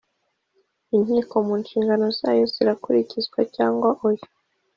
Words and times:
Inkiko 0.95 1.35
mu 1.47 1.53
nshingano 1.61 2.05
zayo 2.19 2.43
zirakurikizwa 2.53 3.39
cyangwa 3.55 3.89
oya 4.07 4.27